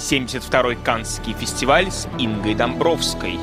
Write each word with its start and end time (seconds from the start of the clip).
72-й 0.00 0.76
Каннский 0.76 1.34
фестиваль 1.34 1.90
с 1.90 2.08
Ингой 2.18 2.54
Домбровской. 2.54 3.38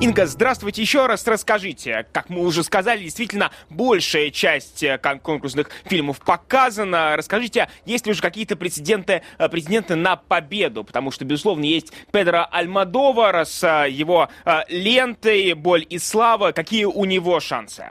Инга, 0.00 0.26
здравствуйте 0.26 0.80
еще 0.80 1.04
раз. 1.04 1.26
Расскажите, 1.26 2.06
как 2.12 2.30
мы 2.30 2.40
уже 2.40 2.64
сказали, 2.64 3.02
действительно 3.02 3.50
большая 3.68 4.30
часть 4.30 4.82
э, 4.82 4.96
конкурсных 4.96 5.70
фильмов 5.84 6.20
показана. 6.20 7.14
Расскажите, 7.18 7.68
есть 7.84 8.06
ли 8.06 8.12
уже 8.12 8.22
какие-то 8.22 8.56
прецеденты, 8.56 9.20
э, 9.36 9.48
прецеденты 9.50 9.96
на 9.96 10.16
победу? 10.16 10.84
Потому 10.84 11.10
что, 11.10 11.26
безусловно, 11.26 11.64
есть 11.64 11.92
Педро 12.10 12.46
Альмадовар 12.50 13.44
с 13.44 13.62
э, 13.62 13.90
его 13.90 14.30
лентой 14.70 15.52
«Боль 15.52 15.84
и 15.86 15.98
слава». 15.98 16.52
Какие 16.52 16.86
у 16.86 17.04
него 17.04 17.38
шансы? 17.38 17.90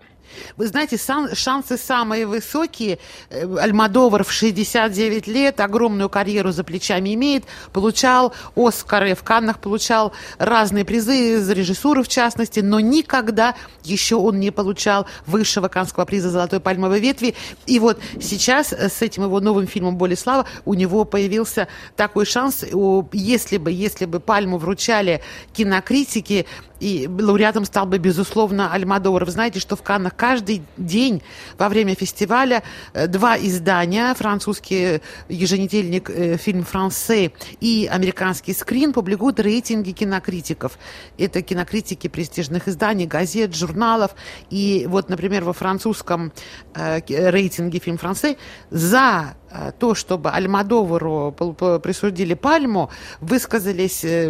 Вы 0.57 0.68
знаете, 0.68 0.98
шансы 1.34 1.77
самые 1.77 2.25
высокие. 2.25 3.00
Э, 3.30 3.57
Альмадовар 3.57 4.23
в 4.23 4.32
69 4.32 5.27
лет, 5.27 5.59
огромную 5.59 6.09
карьеру 6.09 6.52
за 6.52 6.63
плечами 6.63 7.13
имеет, 7.13 7.45
получал 7.73 8.34
Оскары, 8.55 9.16
в 9.16 9.23
Каннах 9.23 9.59
получал 9.59 10.13
разные 10.38 10.86
призы 10.86 11.39
за 11.41 11.53
режиссуру 11.53 12.03
в 12.03 12.08
частности, 12.08 12.59
но 12.59 12.80
никогда 12.80 13.55
еще 13.84 14.16
он 14.16 14.39
не 14.39 14.52
получал 14.52 15.08
высшего 15.26 15.67
канского 15.67 16.05
приза 16.05 16.30
«Золотой 16.30 16.59
пальмовой 16.59 17.00
ветви». 17.00 17.36
И 17.66 17.80
вот 17.80 18.00
сейчас 18.22 18.73
э, 18.73 18.89
с 18.89 19.02
этим 19.02 19.23
его 19.23 19.39
новым 19.39 19.67
фильмом 19.67 19.98
«Боль 19.98 20.14
и 20.14 20.16
слава» 20.16 20.45
у 20.66 20.73
него 20.73 21.05
появился 21.05 21.67
такой 21.95 22.25
шанс, 22.25 22.66
если 23.14 23.58
бы, 23.58 23.72
если 23.72 24.05
бы 24.05 24.20
пальму 24.20 24.58
вручали 24.58 25.22
кинокритики, 25.53 26.45
и 26.80 27.08
лауреатом 27.08 27.66
стал 27.66 27.86
бы, 27.86 27.98
безусловно, 27.98 28.72
Альмадовар. 28.73 29.25
Вы 29.25 29.31
знаете, 29.31 29.59
что 29.59 29.75
в 29.75 29.84
Каннах 29.84 30.16
каждый 30.20 30.64
день 30.76 31.23
во 31.58 31.70
время 31.70 31.96
фестиваля 31.96 32.62
э, 32.94 33.08
два 33.08 33.38
издания, 33.38 34.14
французский 34.14 35.00
еженедельник 35.30 36.09
э, 36.09 36.36
«Фильм 36.36 36.66
Франсе» 36.66 37.31
и 37.61 37.88
американский 37.89 38.53
«Скрин» 38.53 38.92
публикуют 38.92 39.39
рейтинги 39.39 39.92
кинокритиков. 39.92 40.78
Это 41.17 41.42
кинокритики 41.42 42.09
престижных 42.09 42.67
изданий, 42.67 43.06
газет, 43.06 43.56
журналов. 43.56 44.11
И 44.50 44.86
вот, 44.89 45.09
например, 45.09 45.45
во 45.45 45.53
французском 45.53 46.33
э, 46.76 47.00
рейтинге 47.08 47.80
«Фильм 47.80 47.98
Франсе» 47.98 48.36
за 48.70 49.00
Э, 49.20 49.39
то, 49.80 49.95
чтобы 49.95 50.30
Альмадовару 50.31 51.31
присудили 51.83 52.33
пальму, 52.33 52.89
высказались 53.19 54.03
э, 54.03 54.30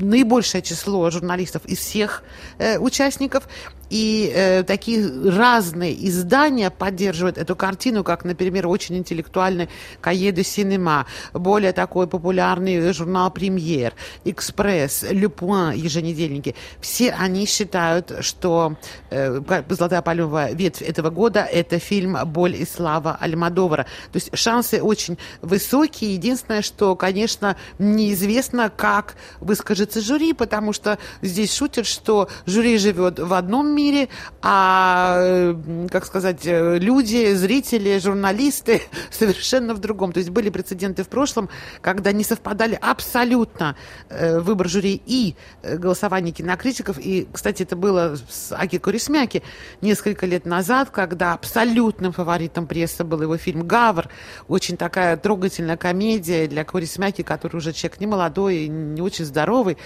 наибольшее 0.00 0.62
число 0.62 1.10
журналистов 1.10 1.64
из 1.66 1.78
всех 1.78 2.22
э, 2.58 2.78
участников. 2.78 3.48
И 3.88 4.32
э, 4.34 4.64
такие 4.64 5.30
разные 5.30 5.94
издания 6.08 6.70
поддерживают 6.70 7.38
эту 7.38 7.54
картину, 7.54 8.02
как, 8.02 8.24
например, 8.24 8.66
очень 8.66 8.96
интеллектуальный 8.96 9.68
«Кае 10.00 10.32
де 10.32 10.42
Синема», 10.42 11.06
более 11.32 11.72
такой 11.72 12.08
популярный 12.08 12.92
журнал 12.92 13.30
«Премьер», 13.30 13.94
«Экспресс», 14.24 15.04
«Le 15.04 15.28
Point», 15.28 15.76
еженедельники. 15.76 16.56
Все 16.80 17.12
они 17.12 17.46
считают, 17.46 18.12
что 18.20 18.74
э, 19.10 19.40
«Золотая 19.68 20.02
пальмовая 20.02 20.52
ветвь» 20.52 20.82
этого 20.82 21.10
года– 21.10 21.40
это 21.52 21.78
фильм 21.78 22.18
«Боль 22.26 22.56
и 22.56 22.66
слава» 22.66 23.16
Альмадовара. 23.20 23.84
То 24.10 24.16
есть 24.16 24.36
шансы 24.56 24.82
очень 24.82 25.18
высокие. 25.42 26.14
Единственное, 26.14 26.62
что, 26.62 26.96
конечно, 26.96 27.56
неизвестно, 27.78 28.70
как 28.74 29.16
выскажется 29.40 30.00
жюри, 30.00 30.32
потому 30.32 30.72
что 30.72 30.98
здесь 31.22 31.54
шутят, 31.54 31.86
что 31.86 32.28
жюри 32.46 32.78
живет 32.78 33.18
в 33.18 33.34
одном 33.34 33.68
мире, 33.68 34.08
а, 34.40 35.18
э, 35.20 35.88
как 35.90 36.06
сказать, 36.06 36.46
э, 36.46 36.78
люди, 36.78 37.34
зрители, 37.34 37.98
журналисты 37.98 38.82
совершенно 39.10 39.74
в 39.74 39.78
другом. 39.78 40.12
То 40.12 40.18
есть 40.18 40.30
были 40.30 40.48
прецеденты 40.48 41.04
в 41.04 41.08
прошлом, 41.08 41.50
когда 41.82 42.12
не 42.12 42.24
совпадали 42.24 42.78
абсолютно 42.80 43.76
э, 44.08 44.40
выбор 44.40 44.68
жюри 44.68 45.02
и 45.04 45.34
голосование 45.62 46.32
кинокритиков. 46.32 46.98
И, 46.98 47.28
кстати, 47.30 47.62
это 47.62 47.76
было 47.76 48.16
с 48.28 48.52
Аки 48.52 48.78
Курисмяки 48.78 49.42
несколько 49.82 50.24
лет 50.24 50.46
назад, 50.46 50.90
когда 50.90 51.34
абсолютным 51.34 52.12
фаворитом 52.12 52.66
прессы 52.66 53.04
был 53.04 53.20
его 53.20 53.36
фильм 53.36 53.66
«Гавр». 53.66 54.08
Очень 54.48 54.76
такая 54.76 55.16
трогательная 55.16 55.76
комедия 55.76 56.46
для 56.46 56.64
Курисмяки, 56.64 57.22
который 57.22 57.56
уже 57.56 57.72
человек 57.72 58.00
не 58.00 58.06
молодой 58.06 58.56
и 58.58 58.68
не 58.68 59.02
очень 59.02 59.24
здоровый. 59.24 59.76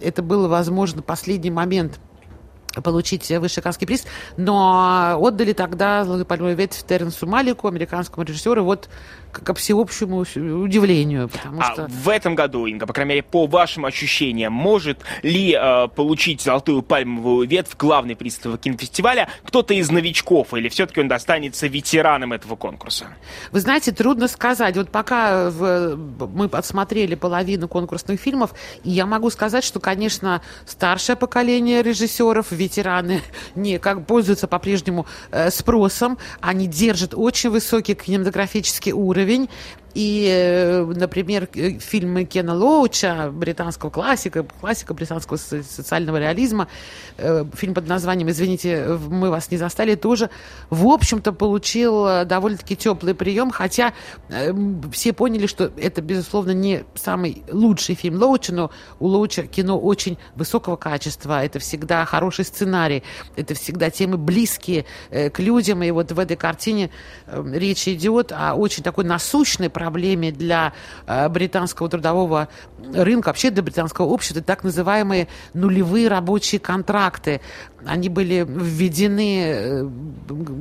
Это 0.00 0.22
было, 0.22 0.46
возможно, 0.48 1.02
последний 1.02 1.50
момент 1.50 1.98
получить 2.84 3.28
высший 3.30 3.62
Каннский 3.62 3.86
приз, 3.86 4.06
но 4.36 5.18
отдали 5.20 5.52
тогда 5.52 6.04
«Золотую 6.04 6.26
пальмовую 6.26 6.56
ветвь» 6.56 6.84
Теренсу 6.86 7.26
Малику, 7.26 7.66
американскому 7.66 8.24
режиссеру, 8.24 8.62
вот 8.62 8.88
ко 9.32 9.54
всеобщему 9.54 10.18
удивлению. 10.18 11.30
А 11.58 11.72
что... 11.72 11.86
в 11.88 12.08
этом 12.08 12.34
году, 12.34 12.66
Инга, 12.66 12.86
по 12.86 12.92
крайней 12.92 13.10
мере, 13.10 13.22
по 13.22 13.46
вашим 13.46 13.84
ощущениям, 13.86 14.52
может 14.52 14.98
ли 15.22 15.56
э, 15.58 15.88
получить 15.88 16.42
«Золотую 16.42 16.82
пальмовую 16.82 17.48
ветвь» 17.48 17.76
главный 17.76 18.16
приз 18.16 18.38
этого 18.38 18.58
кинофестиваля 18.58 19.28
кто-то 19.44 19.74
из 19.74 19.90
новичков, 19.90 20.54
или 20.54 20.68
все-таки 20.68 21.00
он 21.00 21.08
достанется 21.08 21.66
ветеранам 21.66 22.32
этого 22.32 22.56
конкурса? 22.56 23.06
Вы 23.52 23.60
знаете, 23.60 23.92
трудно 23.92 24.28
сказать. 24.28 24.76
Вот 24.76 24.90
пока 24.90 25.50
в... 25.50 25.96
мы 25.96 26.48
подсмотрели 26.48 27.14
половину 27.14 27.68
конкурсных 27.68 28.20
фильмов, 28.20 28.54
и 28.84 28.90
я 28.90 29.06
могу 29.06 29.30
сказать, 29.30 29.64
что, 29.64 29.80
конечно, 29.80 30.42
старшее 30.66 31.16
поколение 31.16 31.82
режиссеров, 31.82 32.52
ветераны, 32.52 33.22
не 33.54 33.78
как 33.78 34.06
пользуются 34.06 34.46
по-прежнему 34.46 35.06
э, 35.30 35.50
спросом, 35.50 36.18
они 36.40 36.66
держат 36.66 37.14
очень 37.14 37.50
высокий 37.50 37.94
кинематографический 37.94 38.92
уровень, 38.92 39.19
уровень. 39.20 39.48
И, 39.94 40.28
э, 40.30 40.84
например, 40.84 41.48
э, 41.54 41.78
фильмы 41.78 42.24
Кена 42.24 42.54
Лоуча, 42.54 43.30
британского 43.32 43.90
классика, 43.90 44.44
классика 44.60 44.94
британского 44.94 45.36
социального 45.36 46.18
реализма, 46.18 46.68
э, 47.16 47.44
фильм 47.54 47.74
под 47.74 47.88
названием 47.88 48.30
«Извините, 48.30 48.98
мы 49.08 49.30
вас 49.30 49.50
не 49.50 49.56
застали», 49.56 49.96
тоже, 49.96 50.30
в 50.70 50.86
общем-то, 50.86 51.32
получил 51.32 52.24
довольно-таки 52.24 52.76
теплый 52.76 53.14
прием, 53.14 53.50
хотя 53.50 53.92
все 54.92 55.12
поняли, 55.12 55.46
что 55.46 55.70
это, 55.76 56.02
безусловно, 56.02 56.52
не 56.52 56.84
самый 56.94 57.42
лучший 57.50 57.94
фильм 57.94 58.20
Лоуча, 58.20 58.52
но 58.52 58.70
у 59.00 59.06
Лоуча 59.08 59.42
кино 59.42 59.78
очень 59.78 60.18
высокого 60.36 60.76
качества, 60.76 61.44
это 61.44 61.58
всегда 61.58 62.04
хороший 62.04 62.44
сценарий, 62.44 63.02
это 63.36 63.54
всегда 63.54 63.90
темы 63.90 64.16
близкие 64.16 64.84
к 65.10 65.38
людям, 65.38 65.82
и 65.82 65.90
вот 65.90 66.12
в 66.12 66.18
этой 66.18 66.36
картине 66.36 66.90
речь 67.26 67.88
идет 67.88 68.32
о 68.32 68.54
очень 68.54 68.82
такой 68.82 69.04
насущной 69.04 69.70
проблеме 69.80 70.30
для 70.30 70.74
э, 71.06 71.28
британского 71.30 71.88
трудового 71.88 72.48
рынка, 72.94 73.28
вообще 73.28 73.50
для 73.50 73.62
британского 73.62 74.04
общества, 74.06 74.42
так 74.42 74.62
называемые 74.62 75.26
нулевые 75.54 76.08
рабочие 76.08 76.60
контракты. 76.60 77.40
Они 77.86 78.10
были 78.10 78.44
введены 78.46 79.42
э, 79.42 79.88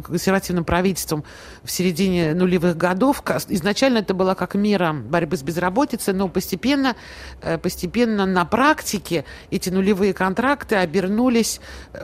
консервативным 0.08 0.64
правительством 0.64 1.26
в 1.64 1.70
середине 1.70 2.34
нулевых 2.34 2.78
годов. 2.78 3.22
Изначально 3.50 3.98
это 3.98 4.14
была 4.14 4.36
как 4.36 4.56
мера 4.56 4.94
борьбы 4.94 5.36
с 5.36 5.44
безработицей, 5.44 6.14
но 6.14 6.30
постепенно, 6.30 6.96
э, 7.42 7.58
постепенно 7.58 8.26
на 8.26 8.46
практике 8.46 9.26
эти 9.52 9.70
нулевые 9.70 10.14
контракты 10.14 10.76
обернулись 10.76 11.60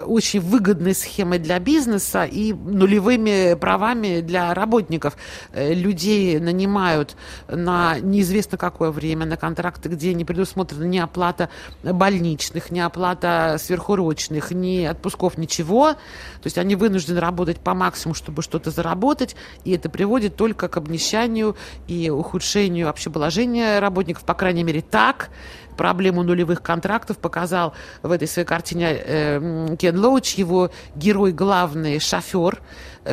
очень 0.05 0.41
выгодной 0.41 0.93
схемой 0.93 1.39
для 1.39 1.59
бизнеса 1.59 2.25
и 2.25 2.51
нулевыми 2.51 3.53
правами 3.53 4.19
для 4.19 4.53
работников. 4.53 5.15
Людей 5.53 6.39
нанимают 6.39 7.04
нанимают 7.05 7.15
на 7.47 7.99
неизвестно 7.99 8.57
какое 8.57 8.91
время, 8.91 9.25
на 9.25 9.37
контракты, 9.37 9.89
где 9.89 10.13
не 10.13 10.25
предусмотрена 10.25 10.83
ни 10.83 10.97
оплата 10.97 11.49
больничных, 11.83 12.71
ни 12.71 12.79
оплата 12.79 13.57
сверхурочных, 13.59 14.51
ни 14.51 14.85
отпусков, 14.85 15.37
ничего. 15.37 15.93
То 15.93 16.45
есть 16.45 16.57
они 16.57 16.75
вынуждены 16.75 17.19
работать 17.19 17.59
по 17.59 17.73
максимуму, 17.73 18.15
чтобы 18.15 18.41
что-то 18.41 18.71
заработать, 18.71 19.35
и 19.63 19.71
это 19.71 19.89
приводит 19.89 20.35
только 20.35 20.67
к 20.67 20.77
обнищанию 20.77 21.55
и 21.87 22.09
ухудшению 22.09 22.87
вообще 22.87 23.09
положения 23.09 23.79
работников, 23.79 24.23
по 24.23 24.33
крайней 24.33 24.63
мере, 24.63 24.81
так 24.81 25.29
проблему 25.77 26.23
нулевых 26.23 26.61
контрактов 26.61 27.17
показал 27.17 27.73
в 28.01 28.09
этой 28.09 28.27
своей 28.27 28.47
картине 28.47 28.87
э, 28.91 29.75
Кен 29.77 29.99
Лоуч, 29.99 30.35
его 30.35 30.71
герой 30.95 31.33
главный 31.33 31.99
шофер, 31.99 32.61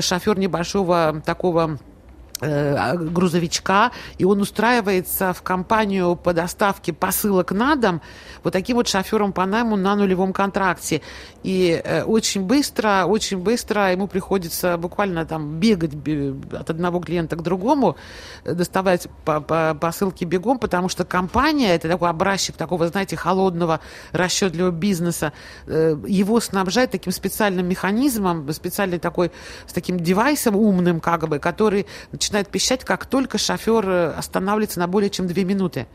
шофер 0.00 0.38
небольшого 0.38 1.22
такого 1.26 1.78
Э, 1.82 1.91
грузовичка, 2.42 3.92
и 4.18 4.24
он 4.24 4.40
устраивается 4.40 5.32
в 5.32 5.42
компанию 5.42 6.16
по 6.16 6.32
доставке 6.32 6.92
посылок 6.92 7.52
на 7.52 7.76
дом 7.76 8.00
вот 8.42 8.52
таким 8.52 8.76
вот 8.76 8.88
шофером 8.88 9.32
по 9.32 9.46
найму 9.46 9.76
на 9.76 9.94
нулевом 9.94 10.32
контракте. 10.32 11.02
И 11.42 11.80
э, 11.84 12.02
очень 12.02 12.42
быстро, 12.42 13.04
очень 13.06 13.38
быстро 13.38 13.92
ему 13.92 14.08
приходится 14.08 14.76
буквально 14.76 15.24
там 15.24 15.60
бегать 15.60 15.92
от 16.52 16.70
одного 16.70 17.00
клиента 17.00 17.36
к 17.36 17.42
другому, 17.42 17.96
доставать 18.44 19.08
по, 19.24 19.40
по 19.40 19.74
посылки 19.74 20.24
бегом, 20.24 20.58
потому 20.58 20.88
что 20.88 21.04
компания, 21.04 21.74
это 21.74 21.88
такой 21.88 22.10
образчик 22.10 22.56
такого, 22.56 22.88
знаете, 22.88 23.16
холодного 23.16 23.80
расчетливого 24.12 24.70
бизнеса, 24.70 25.32
э, 25.66 25.96
его 26.06 26.40
снабжает 26.40 26.90
таким 26.90 27.12
специальным 27.12 27.66
механизмом, 27.66 28.52
специальный 28.52 28.98
такой, 28.98 29.30
с 29.66 29.72
таким 29.72 30.00
девайсом 30.00 30.56
умным, 30.56 31.00
как 31.00 31.28
бы, 31.28 31.38
который 31.38 31.86
начинает 32.10 32.31
начинает 32.32 32.48
пищать, 32.48 32.84
как 32.84 33.04
только 33.04 33.36
шофер 33.36 33.88
э, 33.88 34.12
останавливается 34.12 34.80
на 34.80 34.86
более 34.86 35.10
чем 35.10 35.26
две 35.26 35.44
минуты. 35.44 35.86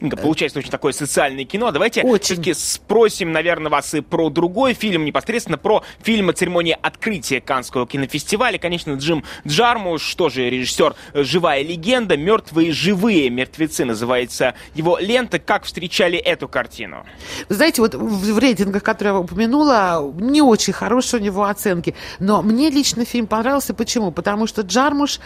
Инга, 0.00 0.16
получается 0.16 0.58
очень 0.58 0.70
такое 0.70 0.92
социальное 0.92 1.44
кино. 1.44 1.70
Давайте 1.70 2.02
все-таки 2.20 2.54
спросим, 2.54 3.32
наверное, 3.32 3.70
вас 3.70 3.94
и 3.94 4.00
про 4.00 4.30
другой 4.30 4.74
фильм, 4.74 5.04
непосредственно 5.04 5.58
про 5.58 5.82
фильм 6.02 6.34
«Церемония 6.34 6.74
открытия 6.74 7.40
Канского 7.40 7.86
кинофестиваля». 7.86 8.58
Конечно, 8.58 8.92
Джим 8.92 9.24
Джармуш, 9.46 10.14
тоже 10.14 10.50
режиссер 10.50 10.94
«Живая 11.14 11.62
легенда», 11.62 12.16
«Мертвые 12.16 12.72
живые 12.72 13.30
мертвецы» 13.30 13.84
называется 13.84 14.54
его 14.74 14.98
лента. 14.98 15.38
Как 15.38 15.64
встречали 15.64 16.18
эту 16.18 16.48
картину? 16.48 17.04
Вы 17.48 17.54
знаете, 17.54 17.82
вот 17.82 17.94
в 17.94 18.38
рейтингах, 18.38 18.82
которые 18.82 19.14
я 19.14 19.20
упомянула, 19.20 20.12
не 20.18 20.42
очень 20.42 20.72
хорошие 20.72 21.20
у 21.20 21.24
него 21.24 21.44
оценки. 21.44 21.94
Но 22.18 22.42
мне 22.42 22.70
лично 22.70 23.04
фильм 23.04 23.26
понравился. 23.26 23.74
Почему? 23.74 24.10
Потому 24.10 24.46
что 24.46 24.62
Джармуш 24.62 25.20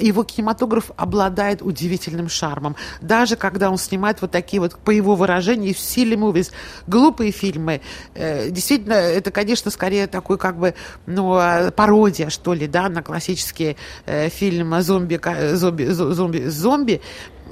его 0.00 0.24
кинематограф 0.24 0.90
обладает 0.96 1.62
удивительным 1.62 2.28
шармом. 2.28 2.76
Даже 3.00 3.36
когда 3.36 3.70
он 3.70 3.78
снимает 3.78 4.20
вот 4.20 4.30
такие 4.30 4.60
вот, 4.60 4.76
по 4.76 4.90
его 4.90 5.14
выражению, 5.14 5.72
silly 5.74 6.14
movies, 6.14 6.50
глупые 6.86 7.30
фильмы, 7.30 7.80
э, 8.14 8.50
действительно, 8.50 8.94
это, 8.94 9.30
конечно, 9.30 9.70
скорее 9.70 10.06
такой 10.06 10.38
как 10.38 10.58
бы, 10.58 10.74
ну, 11.06 11.34
а, 11.34 11.70
пародия, 11.70 12.30
что 12.30 12.52
ли, 12.52 12.66
да, 12.66 12.88
на 12.88 13.02
классический 13.02 13.76
э, 14.06 14.28
фильм 14.28 14.80
«Зомби», 14.82 15.20
«Зомби», 15.54 15.84
«Зомби», 15.84 16.48
«Зомби», 16.48 17.00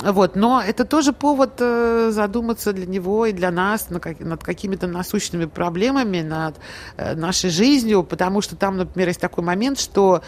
вот, 0.03 0.35
но 0.35 0.61
это 0.61 0.85
тоже 0.85 1.13
повод 1.13 1.53
э, 1.61 2.11
задуматься 2.13 2.73
для 2.73 2.85
него 2.85 3.27
и 3.27 3.33
для 3.33 3.53
нас 3.53 3.91
над 3.91 4.43
какими-то 4.43 4.89
насущными 4.89 5.45
проблемами, 5.45 6.21
над 6.21 6.57
нашей 6.97 7.51
жизнью, 7.51 8.03
потому 8.03 8.41
что 8.41 8.57
там, 8.57 8.77
например, 8.77 9.09
есть 9.09 9.21
такой 9.21 9.45
момент, 9.45 9.79
что 9.79 10.23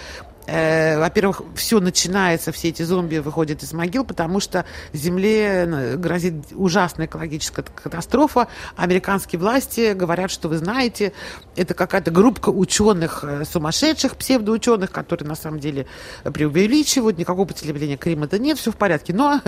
э, 0.47 0.99
во-первых, 0.99 1.43
все 1.55 1.81
начинается, 1.81 2.53
все 2.53 2.69
эти 2.69 2.83
зомби 2.83 3.19
выходят 3.19 3.63
из 3.63 3.73
могил, 3.73 4.05
потому 4.05 4.41
что 4.41 4.65
Земле 4.93 5.65
э, 5.67 5.97
грозит 5.97 6.35
ужасная 6.55 7.07
экологическая 7.07 7.63
катастрофа. 7.63 8.49
Американские 8.77 9.39
власти 9.41 9.93
говорят, 9.93 10.31
что 10.31 10.49
вы 10.49 10.59
знаете, 10.59 11.13
это 11.57 11.75
какая-то 11.75 12.11
группа 12.11 12.51
ученых, 12.51 13.25
э, 13.25 13.45
сумасшедших 13.45 14.17
псевдоученых, 14.17 14.91
которые 14.91 15.29
на 15.29 15.37
самом 15.37 15.61
деле 15.61 15.87
преувеличивают, 16.25 17.19
никакого 17.19 17.47
потребления 17.47 17.97
климата 17.97 18.39
нет, 18.39 18.59
все 18.59 18.73
в 18.73 18.77
порядке. 18.77 19.13
Но 19.13 19.41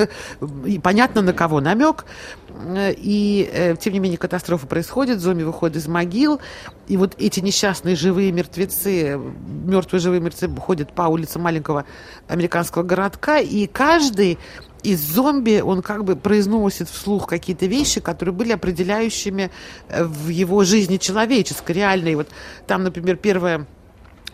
и 0.67 0.79
понятно, 0.79 1.23
на 1.23 1.33
кого 1.33 1.61
намек. 1.61 2.05
И, 2.77 3.49
э, 3.53 3.77
тем 3.77 3.93
не 3.93 3.99
менее, 4.01 4.19
катастрофа 4.19 4.67
происходит, 4.67 5.21
зомби 5.21 5.43
выходят 5.43 5.77
из 5.77 5.87
могил, 5.87 6.41
и 6.89 6.97
вот 6.97 7.15
эти 7.19 7.41
несчастные 7.41 7.97
живые 7.97 8.33
мертвецы, 8.33 9.19
мертвые 9.19 10.01
живые 10.01 10.21
мертвецы 10.21 10.49
ходят 10.57 10.93
по 10.93 11.03
улице 11.03 11.39
маленького 11.39 11.85
американского 12.29 12.83
городка, 12.83 13.39
и 13.39 13.67
каждый 13.67 14.39
из 14.83 15.01
зомби 15.01 15.61
он 15.61 15.83
как 15.83 16.05
бы 16.05 16.17
произносит 16.17 16.89
вслух 16.89 17.27
какие-то 17.27 17.67
вещи, 17.67 18.01
которые 18.01 18.35
были 18.35 18.53
определяющими 18.53 19.51
э, 19.89 20.05
в 20.05 20.29
его 20.29 20.65
жизни 20.65 20.97
человеческой, 20.97 21.73
реальной. 21.73 22.15
Вот 22.15 22.29
там, 22.67 22.85
например, 22.85 23.17
первая 23.17 23.67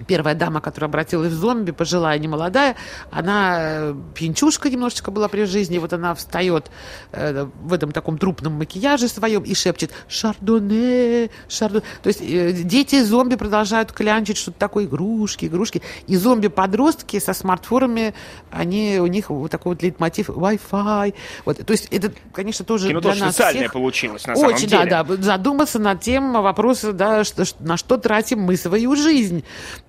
Первая 0.06 0.35
дама, 0.35 0.61
которая 0.61 0.88
обратилась 0.88 1.32
в 1.32 1.37
зомби, 1.37 1.70
пожилая, 1.70 2.19
немолодая, 2.19 2.75
она 3.12 3.56
э, 3.58 3.94
пьянчушка 4.14 4.69
немножечко 4.69 5.11
была 5.12 5.29
при 5.29 5.44
жизни, 5.44 5.79
вот 5.79 5.93
она 5.93 6.14
встает 6.14 6.70
э, 7.12 7.46
в 7.62 7.73
этом 7.73 7.93
таком 7.93 8.19
трупном 8.19 8.55
макияже 8.55 9.06
своем 9.06 9.43
и 9.43 9.55
шепчет 9.55 9.93
«Шардоне, 10.08 11.31
шардоне». 11.49 11.85
То 12.02 12.08
есть 12.08 12.20
э, 12.23 12.52
дети 12.52 13.02
зомби 13.02 13.37
продолжают 13.37 13.93
клянчить 13.93 14.37
что-то 14.37 14.58
такое, 14.58 14.87
игрушки, 14.87 15.46
игрушки. 15.46 15.81
И 16.08 16.17
зомби-подростки 16.17 17.20
со 17.20 17.32
смартфонами, 17.32 18.14
они, 18.50 18.99
у 18.99 19.06
них 19.06 19.31
вот 19.31 19.52
такой 19.52 19.75
вот 19.75 19.82
лейтмотив 19.82 20.29
Wi-Fi. 20.29 21.14
Вот, 21.44 21.64
то 21.64 21.70
есть 21.73 21.87
это, 21.93 22.12
конечно, 22.32 22.64
тоже 22.64 22.88
Кино 22.88 23.00
для 23.00 23.11
тоже 23.11 23.25
нас 23.25 23.31
социальное 23.37 23.62
всех 23.62 23.73
получилось, 23.75 24.26
на 24.26 24.32
очень, 24.32 24.69
самом 24.69 24.87
деле. 24.87 24.90
да, 24.90 25.05
да, 25.05 25.23
задуматься 25.23 25.79
над 25.79 26.00
тем 26.00 26.32
вопроса, 26.32 26.93
да, 26.93 27.23
что, 27.23 27.44
на 27.61 27.76
что 27.76 27.97
тратим 27.97 28.40
мы 28.40 28.56
свою 28.56 28.97
жизнь. 28.97 29.44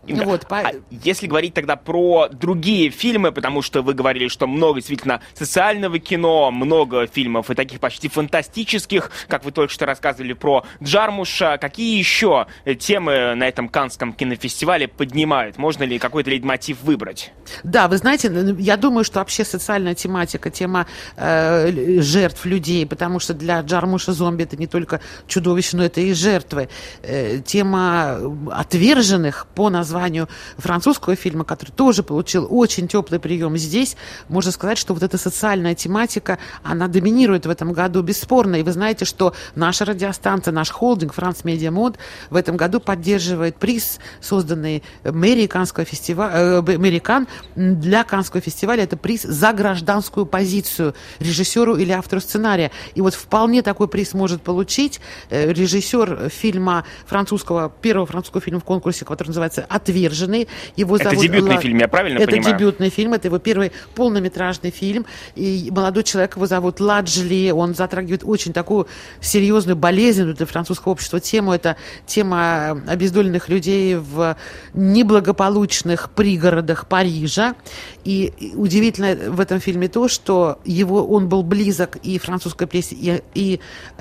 Инга, 0.07 0.23
вот, 0.23 0.47
по... 0.47 0.59
а 0.59 0.71
если 0.89 1.27
говорить 1.27 1.53
тогда 1.53 1.75
про 1.75 2.29
другие 2.29 2.89
фильмы, 2.89 3.31
потому 3.31 3.61
что 3.61 3.81
вы 3.81 3.93
говорили, 3.93 4.27
что 4.27 4.47
много 4.47 4.79
действительно 4.79 5.21
социального 5.33 5.99
кино, 5.99 6.51
много 6.51 7.07
фильмов 7.07 7.49
и 7.49 7.55
таких 7.55 7.79
почти 7.79 8.07
фантастических, 8.07 9.11
как 9.27 9.43
вы 9.45 9.51
только 9.51 9.73
что 9.73 9.85
рассказывали 9.85 10.33
про 10.33 10.65
Джармуша, 10.81 11.57
какие 11.59 11.97
еще 11.97 12.47
темы 12.79 13.35
на 13.35 13.47
этом 13.47 13.67
Канском 13.69 14.13
кинофестивале 14.13 14.87
поднимают? 14.87 15.57
Можно 15.57 15.83
ли 15.83 15.97
какой-то 15.97 16.29
лейтмотив 16.29 16.81
выбрать? 16.83 17.31
Да, 17.63 17.87
вы 17.87 17.97
знаете, 17.97 18.31
я 18.59 18.77
думаю, 18.77 19.03
что 19.03 19.19
вообще 19.19 19.43
социальная 19.43 19.95
тематика, 19.95 20.49
тема 20.49 20.87
э, 21.15 22.01
жертв 22.01 22.45
людей, 22.45 22.85
потому 22.85 23.19
что 23.19 23.33
для 23.33 23.61
Джармуша 23.61 24.13
зомби 24.13 24.43
это 24.43 24.57
не 24.57 24.67
только 24.67 25.01
чудовище, 25.27 25.77
но 25.77 25.85
это 25.85 26.01
и 26.01 26.13
жертвы. 26.13 26.69
Э, 27.01 27.39
тема 27.39 28.19
отверженных 28.51 29.47
по 29.55 29.69
названию 29.69 29.94
названию 29.95 30.27
французского 30.57 31.15
фильма, 31.15 31.45
который 31.45 31.71
тоже 31.71 32.03
получил 32.03 32.47
очень 32.49 32.87
теплый 32.87 33.19
прием. 33.19 33.57
Здесь 33.57 33.95
можно 34.27 34.51
сказать, 34.51 34.77
что 34.77 34.93
вот 34.93 35.03
эта 35.03 35.17
социальная 35.17 35.73
тематика, 35.73 36.37
она 36.63 36.87
доминирует 36.87 37.45
в 37.45 37.49
этом 37.49 37.71
году 37.71 38.01
бесспорно. 38.01 38.57
И 38.57 38.63
вы 38.63 38.73
знаете, 38.73 39.05
что 39.05 39.33
наша 39.55 39.85
радиостанция, 39.85 40.51
наш 40.51 40.69
холдинг 40.69 41.13
«Франц 41.13 41.45
Медиа 41.45 41.71
Мод» 41.71 41.97
в 42.29 42.35
этом 42.35 42.57
году 42.57 42.79
поддерживает 42.79 43.55
приз, 43.55 43.99
созданный 44.21 44.83
мэрией 45.03 45.47
Канского 45.47 45.85
фестиваля, 45.85 46.61
э, 46.61 47.25
для 47.55 48.03
Канского 48.03 48.41
фестиваля. 48.41 48.83
Это 48.83 48.97
приз 48.97 49.23
за 49.23 49.53
гражданскую 49.53 50.25
позицию 50.25 50.93
режиссеру 51.19 51.77
или 51.77 51.91
автору 51.91 52.19
сценария. 52.21 52.71
И 52.95 53.01
вот 53.01 53.13
вполне 53.13 53.61
такой 53.61 53.87
приз 53.87 54.13
может 54.13 54.41
получить 54.41 54.99
э, 55.29 55.53
режиссер 55.53 56.29
фильма 56.29 56.83
французского, 57.05 57.71
первого 57.81 58.05
французского 58.05 58.41
фильма 58.41 58.59
в 58.59 58.65
конкурсе, 58.65 59.05
который 59.05 59.29
называется 59.29 59.65
«Отверженный». 59.85 60.47
Его 60.75 60.95
это 60.95 61.09
зовут 61.09 61.21
дебютный 61.21 61.55
Ла... 61.55 61.61
фильм, 61.61 61.77
я 61.77 61.87
правильно 61.87 62.17
это 62.17 62.31
понимаю? 62.31 62.49
Это 62.49 62.59
дебютный 62.59 62.89
фильм, 62.89 63.13
это 63.13 63.27
его 63.27 63.37
первый 63.37 63.71
полнометражный 63.93 64.71
фильм. 64.71 65.05
И 65.35 65.69
молодой 65.71 66.03
человек, 66.03 66.35
его 66.35 66.47
зовут 66.47 66.79
Ладжли, 66.79 67.51
он 67.51 67.75
затрагивает 67.75 68.23
очень 68.23 68.51
такую 68.53 68.87
серьезную, 69.21 69.75
болезненную 69.75 70.35
для 70.35 70.45
французского 70.45 70.93
общества 70.93 71.19
тему. 71.19 71.53
Это 71.53 71.77
тема 72.07 72.81
обездоленных 72.87 73.49
людей 73.49 73.95
в 73.95 74.35
неблагополучных 74.73 76.09
пригородах 76.09 76.87
Парижа. 76.87 77.55
И 78.03 78.33
удивительно 78.55 79.31
в 79.31 79.39
этом 79.39 79.59
фильме 79.59 79.87
то, 79.87 80.07
что 80.07 80.59
его, 80.65 81.05
он 81.05 81.29
был 81.29 81.43
близок 81.43 81.97
и 81.97 82.17
французской 82.17 82.65
прессе, 82.65 82.95
и, 82.95 83.21
и 83.35 83.59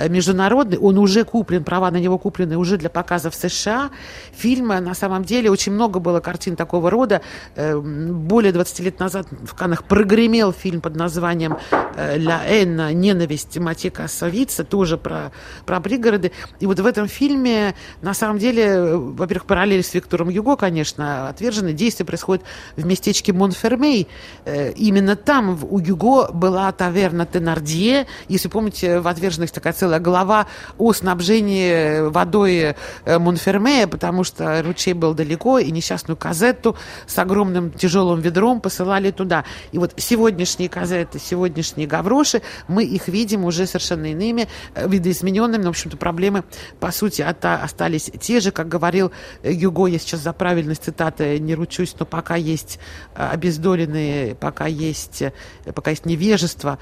международной. 0.08 0.78
Он 0.78 0.98
уже 0.98 1.24
куплен, 1.24 1.64
права 1.64 1.90
на 1.90 1.98
него 1.98 2.18
куплены 2.18 2.56
уже 2.56 2.78
для 2.78 2.88
показа 2.88 3.30
в 3.30 3.34
США. 3.34 3.90
Фильм 4.34 4.68
на 4.68 4.94
самом 4.94 5.24
деле 5.24 5.50
очень 5.50 5.73
много 5.74 6.00
было 6.00 6.20
картин 6.20 6.56
такого 6.56 6.90
рода. 6.90 7.20
Эм, 7.56 8.20
более 8.20 8.52
20 8.52 8.80
лет 8.80 9.00
назад 9.00 9.26
в 9.30 9.54
Каннах 9.54 9.84
прогремел 9.84 10.52
фильм 10.52 10.80
под 10.80 10.96
названием 10.96 11.58
э, 11.96 12.16
«Ля 12.16 12.42
Энна. 12.46 12.92
Ненависть 12.92 13.58
Матье 13.58 13.90
Кассавица», 13.90 14.64
тоже 14.64 14.96
про, 14.96 15.32
про 15.66 15.80
пригороды. 15.80 16.32
И 16.60 16.66
вот 16.66 16.80
в 16.80 16.86
этом 16.86 17.08
фильме, 17.08 17.74
на 18.02 18.14
самом 18.14 18.38
деле, 18.38 18.96
во-первых, 18.96 19.46
параллель 19.46 19.82
с 19.82 19.92
Виктором 19.94 20.28
Юго, 20.28 20.56
конечно, 20.56 21.28
отвержены. 21.28 21.72
Действие 21.72 22.06
происходит 22.06 22.44
в 22.76 22.86
местечке 22.86 23.32
Монфермей. 23.32 24.08
Э, 24.44 24.72
именно 24.72 25.16
там 25.16 25.58
у 25.62 25.78
Юго 25.78 26.30
была 26.32 26.70
таверна 26.72 27.26
Тенардье. 27.26 28.06
Если 28.28 28.48
помните, 28.48 29.00
в 29.00 29.08
«Отверженных» 29.08 29.50
такая 29.50 29.72
целая 29.72 30.00
глава 30.00 30.46
о 30.78 30.92
снабжении 30.92 32.08
водой 32.08 32.74
э, 33.04 33.18
Монфермея, 33.18 33.86
потому 33.86 34.24
что 34.24 34.62
ручей 34.62 34.92
был 34.92 35.14
далеко, 35.14 35.53
и 35.58 35.70
несчастную 35.70 36.16
казетту 36.16 36.76
с 37.06 37.18
огромным 37.18 37.70
тяжелым 37.70 38.20
ведром 38.20 38.60
посылали 38.60 39.10
туда. 39.10 39.44
И 39.72 39.78
вот 39.78 39.94
сегодняшние 39.96 40.68
казеты, 40.68 41.18
сегодняшние 41.18 41.86
гавроши, 41.86 42.42
мы 42.68 42.84
их 42.84 43.08
видим 43.08 43.44
уже 43.44 43.66
совершенно 43.66 44.12
иными, 44.12 44.48
э, 44.74 44.88
видоизмененными, 44.88 45.62
но, 45.62 45.68
в 45.68 45.70
общем-то, 45.70 45.96
проблемы, 45.96 46.44
по 46.80 46.90
сути, 46.90 47.22
остались 47.22 48.10
те 48.20 48.40
же, 48.40 48.50
как 48.50 48.68
говорил 48.68 49.12
Юго, 49.42 49.86
я 49.86 49.98
сейчас 49.98 50.20
за 50.20 50.32
правильность 50.32 50.84
цитаты 50.84 51.38
не 51.38 51.54
ручусь, 51.54 51.94
но 51.98 52.06
пока 52.06 52.36
есть 52.36 52.78
э, 53.14 53.28
обездоленные, 53.28 54.34
пока 54.34 54.66
есть, 54.66 55.22
э, 55.22 55.32
пока 55.74 55.90
есть 55.90 56.06
невежество, 56.06 56.78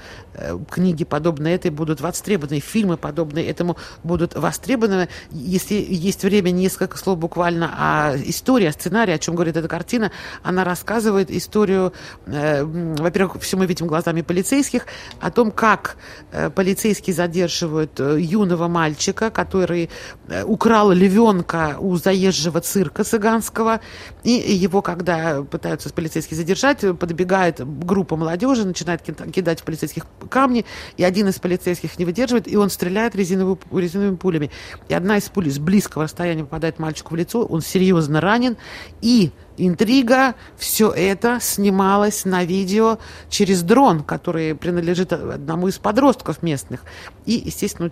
книги 0.69 1.03
подобные 1.03 1.55
этой 1.55 1.71
будут 1.71 2.01
востребованы, 2.01 2.59
фильмы 2.59 2.97
подобные 2.97 3.47
этому 3.47 3.77
будут 4.03 4.35
востребованы. 4.35 5.09
Если 5.31 5.75
есть 5.75 6.23
время, 6.23 6.51
несколько 6.51 6.97
слов 6.97 7.17
буквально 7.17 7.73
о 7.77 8.15
истории 8.17 8.62
история, 8.63 8.71
сценарий, 8.71 9.13
о 9.13 9.17
чем 9.17 9.35
говорит 9.35 9.57
эта 9.57 9.67
картина, 9.67 10.11
она 10.43 10.63
рассказывает 10.63 11.31
историю, 11.31 11.93
э, 12.25 12.63
во-первых, 12.63 13.41
все 13.41 13.57
мы 13.57 13.65
видим 13.65 13.87
глазами 13.87 14.21
полицейских, 14.21 14.85
о 15.19 15.31
том, 15.31 15.51
как 15.51 15.97
э, 16.31 16.49
полицейские 16.49 17.13
задерживают 17.13 17.99
э, 17.99 18.19
юного 18.19 18.67
мальчика, 18.67 19.29
который 19.29 19.89
э, 20.27 20.43
украл 20.43 20.91
львенка 20.91 21.75
у 21.79 21.95
заезжего 21.95 22.61
цирка 22.61 23.03
цыганского, 23.03 23.79
и 24.23 24.31
его, 24.31 24.81
когда 24.81 25.41
пытаются 25.43 25.89
полицейские 25.93 26.37
задержать, 26.37 26.81
подбегает 26.99 27.61
группа 27.85 28.15
молодежи, 28.15 28.65
начинает 28.65 29.01
кидать 29.01 29.61
в 29.61 29.63
полицейских 29.63 30.05
камни, 30.29 30.65
и 30.97 31.03
один 31.03 31.27
из 31.27 31.39
полицейских 31.39 31.97
не 31.99 32.05
выдерживает, 32.05 32.47
и 32.47 32.55
он 32.55 32.69
стреляет 32.69 33.15
резиновыми, 33.15 33.57
резиновыми 33.71 34.15
пулями. 34.15 34.51
И 34.89 34.93
одна 34.93 35.17
из 35.17 35.23
пуль 35.29 35.49
с 35.49 35.59
близкого 35.59 36.03
расстояния 36.03 36.43
попадает 36.43 36.79
мальчику 36.79 37.15
в 37.15 37.17
лицо, 37.17 37.43
он 37.45 37.61
серьезно 37.61 38.21
ранен, 38.21 38.52
и 39.01 39.31
интрига, 39.57 40.35
все 40.57 40.89
это 40.91 41.39
снималось 41.41 42.25
на 42.25 42.43
видео 42.43 42.99
через 43.29 43.63
дрон, 43.63 44.03
который 44.03 44.55
принадлежит 44.55 45.13
одному 45.13 45.67
из 45.67 45.77
подростков 45.77 46.43
местных. 46.43 46.83
И, 47.25 47.41
естественно, 47.45 47.91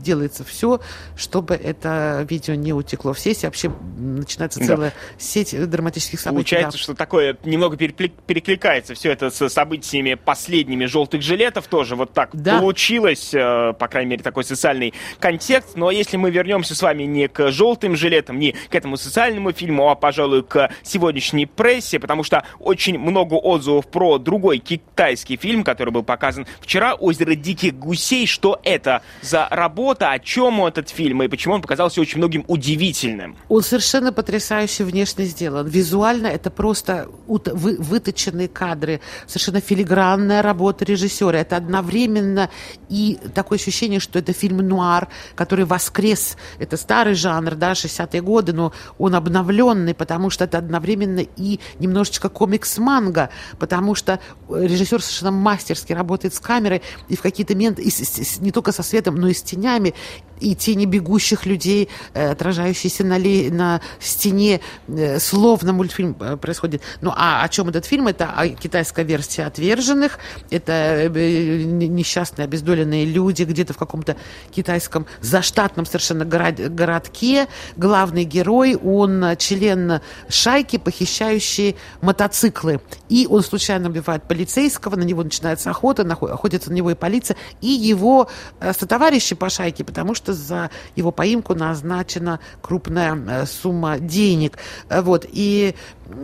делается 0.00 0.44
все, 0.44 0.80
чтобы 1.16 1.54
это 1.54 2.26
видео 2.28 2.54
не 2.54 2.72
утекло 2.72 3.12
в 3.12 3.18
сеть. 3.20 3.44
Вообще 3.44 3.70
начинается 3.96 4.64
целая 4.64 4.90
да. 4.90 4.96
сеть 5.18 5.54
драматических 5.70 6.20
событий. 6.20 6.50
Получается, 6.50 6.78
да. 6.78 6.82
что 6.82 6.94
такое 6.94 7.36
немного 7.44 7.76
перекликается 7.76 8.94
все 8.94 9.12
это 9.12 9.30
с 9.30 9.48
событиями 9.48 10.14
последними 10.14 10.86
желтых 10.86 11.22
жилетов 11.22 11.66
тоже. 11.68 11.96
Вот 11.96 12.12
так 12.12 12.30
да. 12.32 12.58
получилось, 12.58 13.32
э, 13.32 13.72
по 13.78 13.88
крайней 13.88 14.12
мере, 14.12 14.22
такой 14.22 14.44
социальный 14.44 14.94
контекст. 15.20 15.76
Но 15.76 15.90
если 15.90 16.16
мы 16.16 16.30
вернемся 16.30 16.74
с 16.74 16.82
вами 16.82 17.04
не 17.04 17.28
к 17.28 17.50
желтым 17.50 17.96
жилетам, 17.96 18.38
не 18.38 18.52
к 18.52 18.74
этому 18.74 18.96
социальному 18.96 19.52
фильму, 19.52 19.90
а, 19.90 19.94
пожалуй, 19.94 20.42
к 20.42 20.70
сегодняшней 20.94 21.46
прессе, 21.46 21.98
потому 21.98 22.22
что 22.22 22.44
очень 22.60 22.98
много 22.98 23.34
отзывов 23.34 23.88
про 23.88 24.18
другой 24.18 24.58
китайский 24.58 25.36
фильм, 25.36 25.64
который 25.64 25.90
был 25.90 26.04
показан 26.04 26.46
вчера, 26.60 26.94
«Озеро 26.94 27.34
диких 27.34 27.74
гусей». 27.74 28.26
Что 28.26 28.60
это 28.62 29.02
за 29.22 29.48
работа, 29.50 30.12
о 30.12 30.18
чем 30.18 30.64
этот 30.64 30.88
фильм 30.88 31.22
и 31.22 31.28
почему 31.28 31.54
он 31.54 31.62
показался 31.62 32.00
очень 32.00 32.18
многим 32.18 32.44
удивительным? 32.46 33.36
Он 33.48 33.62
совершенно 33.62 34.12
потрясающе 34.12 34.84
внешне 34.84 35.24
сделан. 35.24 35.66
Визуально 35.66 36.28
это 36.28 36.50
просто 36.50 37.08
вы, 37.26 37.76
выточенные 37.78 38.48
кадры, 38.48 39.00
совершенно 39.26 39.60
филигранная 39.60 40.42
работа 40.42 40.84
режиссера. 40.84 41.38
Это 41.38 41.56
одновременно 41.56 42.50
и 42.88 43.18
такое 43.34 43.58
ощущение, 43.58 43.98
что 43.98 44.20
это 44.20 44.32
фильм 44.32 44.58
нуар, 44.58 45.08
который 45.34 45.64
воскрес. 45.64 46.36
Это 46.60 46.76
старый 46.76 47.14
жанр, 47.14 47.56
да, 47.56 47.72
60-е 47.72 48.22
годы, 48.22 48.52
но 48.52 48.72
он 48.98 49.14
обновленный, 49.14 49.94
потому 49.94 50.30
что 50.30 50.44
это 50.44 50.58
одновременно 50.58 50.83
одновременно 50.84 51.26
и 51.36 51.60
немножечко 51.78 52.28
комикс-манга, 52.28 53.30
потому 53.58 53.94
что 53.94 54.20
режиссер 54.48 55.02
совершенно 55.02 55.30
мастерски 55.30 55.92
работает 55.92 56.34
с 56.34 56.40
камерой 56.40 56.82
и 57.08 57.16
в 57.16 57.22
какие-то 57.22 57.54
моменты, 57.54 57.82
и 57.82 57.90
с, 57.90 58.00
с, 58.00 58.40
не 58.40 58.52
только 58.52 58.72
со 58.72 58.82
светом, 58.82 59.16
но 59.16 59.28
и 59.28 59.34
с 59.34 59.42
тенями, 59.42 59.94
и 60.40 60.54
тени 60.54 60.86
бегущих 60.86 61.46
людей, 61.46 61.88
э, 62.12 62.30
отражающиеся 62.30 63.04
на, 63.04 63.18
ли, 63.18 63.50
на 63.50 63.80
стене, 64.00 64.60
э, 64.88 65.18
словно 65.18 65.72
мультфильм 65.72 66.16
э, 66.20 66.36
происходит. 66.36 66.82
Ну, 67.00 67.12
а 67.14 67.42
о 67.42 67.48
чем 67.48 67.68
этот 67.68 67.84
фильм? 67.86 68.08
Это 68.08 68.54
китайская 68.60 69.04
версия 69.04 69.44
«Отверженных», 69.44 70.18
это 70.50 71.08
несчастные 71.08 72.44
обездоленные 72.44 73.04
люди 73.04 73.42
где-то 73.44 73.72
в 73.72 73.78
каком-то 73.78 74.16
китайском 74.50 75.06
заштатном 75.20 75.86
совершенно 75.86 76.24
город, 76.24 76.74
городке. 76.74 77.48
Главный 77.76 78.24
герой, 78.24 78.76
он 78.76 79.36
член 79.38 80.00
шайки, 80.28 80.78
похищающие 80.78 81.76
мотоциклы. 82.00 82.80
И 83.08 83.26
он 83.28 83.42
случайно 83.42 83.88
убивает 83.88 84.24
полицейского, 84.24 84.96
на 84.96 85.02
него 85.02 85.22
начинается 85.22 85.70
охота, 85.70 86.02
охотится 86.02 86.70
на 86.70 86.74
него 86.74 86.90
и 86.90 86.94
полиция, 86.94 87.36
и 87.60 87.68
его 87.68 88.28
сотоварищи 88.60 89.34
по 89.34 89.48
шайке, 89.48 89.84
потому 89.84 90.14
что 90.14 90.23
за 90.32 90.70
его 90.96 91.10
поимку 91.10 91.54
назначена 91.54 92.40
крупная 92.62 93.16
э, 93.16 93.46
сумма 93.46 93.98
денег. 93.98 94.58
Э, 94.88 95.02
вот. 95.02 95.26
И 95.30 95.74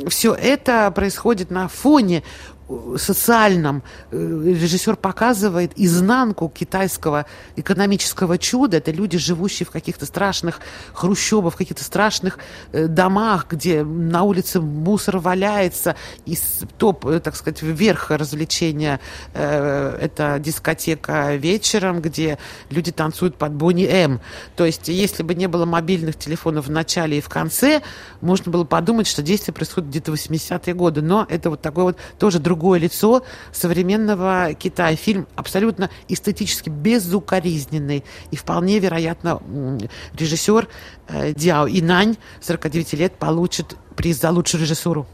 все 0.08 0.34
это 0.34 0.90
происходит 0.90 1.50
на 1.50 1.68
фоне 1.68 2.22
социальном 2.96 3.82
э, 4.10 4.16
режиссер 4.16 4.96
показывает 4.96 5.72
изнанку 5.76 6.48
китайского 6.48 7.26
экономического 7.56 8.38
чуда. 8.38 8.78
Это 8.78 8.90
люди, 8.90 9.18
живущие 9.18 9.66
в 9.66 9.70
каких-то 9.70 10.06
страшных 10.06 10.60
хрущебах, 10.92 11.54
в 11.54 11.56
каких-то 11.56 11.84
страшных 11.84 12.38
э, 12.72 12.86
домах, 12.86 13.46
где 13.50 13.82
на 13.82 14.22
улице 14.22 14.60
мусор 14.60 15.18
валяется. 15.18 15.96
И 16.26 16.38
топ, 16.78 17.06
э, 17.06 17.20
так 17.20 17.36
сказать, 17.36 17.62
вверх 17.62 18.10
развлечения– 18.10 19.00
это 19.34 20.38
дискотека 20.38 21.34
вечером, 21.36 22.00
где 22.00 22.38
люди 22.70 22.92
танцуют 22.92 23.36
под 23.36 23.52
Бонни 23.52 23.86
М. 23.86 24.20
То 24.56 24.64
есть, 24.64 24.88
если 24.88 25.22
бы 25.22 25.34
не 25.34 25.48
было 25.48 25.64
мобильных 25.64 26.16
телефонов 26.16 26.66
в 26.66 26.70
начале 26.70 27.18
и 27.18 27.20
в 27.20 27.28
конце, 27.28 27.82
можно 28.20 28.50
было 28.52 28.64
подумать, 28.64 29.06
что 29.06 29.22
действие 29.22 29.54
происходит 29.54 29.90
где-то 29.90 30.12
в 30.12 30.14
80-е 30.14 30.74
годы. 30.74 31.02
Но 31.02 31.26
это 31.28 31.50
вот 31.50 31.60
такой 31.62 31.84
вот 31.84 31.98
тоже 32.18 32.38
другой 32.38 32.59
другое 32.60 32.78
лицо 32.78 33.22
современного 33.52 34.52
Китая. 34.52 34.94
Фильм 34.94 35.26
абсолютно 35.34 35.88
эстетически 36.08 36.68
безукоризненный. 36.68 38.04
И 38.30 38.36
вполне 38.36 38.78
вероятно 38.78 39.40
режиссер 40.12 40.68
э, 41.08 41.32
Дяо 41.32 41.66
Инань, 41.68 42.16
49 42.42 42.92
лет, 42.94 43.14
получит 43.14 43.76
приз 43.96 44.20
за 44.20 44.30
лучшую 44.30 44.60
режиссуру. 44.60 45.06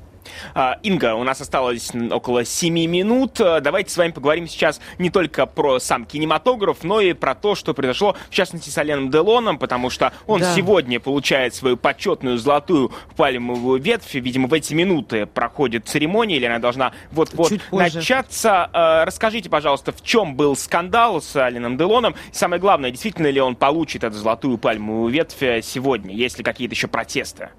А, 0.55 0.79
Инга, 0.83 1.15
у 1.15 1.25
нас 1.25 1.41
осталось 1.41 1.91
около 2.11 2.45
7 2.45 2.73
минут. 2.87 3.41
А, 3.41 3.61
давайте 3.61 3.91
с 3.91 3.97
вами 3.97 4.13
поговорим 4.13 4.47
сейчас 4.47 4.81
не 4.99 5.11
только 5.11 5.47
про 5.47 5.79
сам 5.79 6.05
кинематограф, 6.05 6.85
но 6.85 7.01
и 7.01 7.13
про 7.13 7.35
то, 7.35 7.55
что 7.55 7.75
произошло, 7.75 8.17
в 8.31 8.35
частности, 8.35 8.71
с 8.71 8.79
Оленом 8.79 9.11
Делоном, 9.11 9.59
потому 9.59 9.91
что 9.91 10.13
он 10.27 10.41
да. 10.41 10.55
сегодня 10.55 11.01
получает 11.01 11.55
свою 11.55 11.77
почетную 11.77 12.39
золотую 12.39 12.93
пальмовую 13.17 13.81
ветвь. 13.81 14.15
Видимо, 14.15 14.49
в 14.49 14.53
эти 14.53 14.75
минуты 14.75 15.27
проходит 15.27 15.89
церемония, 15.89 16.37
или 16.37 16.47
она 16.47 16.59
должна 16.59 16.93
вот-вот 17.13 17.53
начаться. 17.73 18.69
А, 18.73 19.05
расскажите, 19.05 19.51
пожалуйста, 19.51 19.93
в 19.93 20.03
чем 20.03 20.35
был 20.37 20.57
скандал 20.57 21.21
с 21.23 21.37
Оленом 21.37 21.77
Делоном? 21.77 22.15
И 22.33 22.35
самое 22.35 22.61
главное, 22.61 22.91
действительно 22.91 23.29
ли 23.29 23.41
он 23.41 23.57
получит 23.57 24.05
эту 24.05 24.17
золотую 24.17 24.59
пальмовую 24.59 25.13
ветвь 25.13 25.65
сегодня? 25.65 26.15
Есть 26.15 26.39
ли 26.39 26.45
какие-то 26.45 26.75
еще 26.75 26.89
протесты? 26.89 27.51